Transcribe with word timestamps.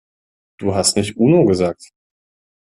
Du 0.57 0.73
hast 0.73 0.95
nicht 0.97 1.15
Uno 1.17 1.45
gesagt. 1.45 1.91